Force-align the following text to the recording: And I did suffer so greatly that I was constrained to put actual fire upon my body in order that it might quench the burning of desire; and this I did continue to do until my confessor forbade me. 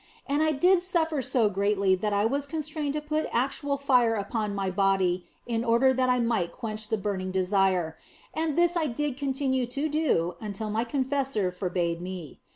And 0.25 0.41
I 0.41 0.51
did 0.51 0.81
suffer 0.81 1.21
so 1.21 1.47
greatly 1.47 1.93
that 1.93 2.11
I 2.11 2.25
was 2.25 2.47
constrained 2.47 2.93
to 2.93 3.01
put 3.01 3.27
actual 3.31 3.77
fire 3.77 4.15
upon 4.15 4.55
my 4.55 4.71
body 4.71 5.27
in 5.45 5.63
order 5.63 5.93
that 5.93 6.09
it 6.09 6.23
might 6.23 6.51
quench 6.51 6.87
the 6.87 6.97
burning 6.97 7.27
of 7.27 7.33
desire; 7.33 7.99
and 8.33 8.57
this 8.57 8.75
I 8.75 8.87
did 8.87 9.15
continue 9.15 9.67
to 9.67 9.87
do 9.89 10.37
until 10.39 10.71
my 10.71 10.85
confessor 10.85 11.51
forbade 11.51 12.01
me. 12.01 12.39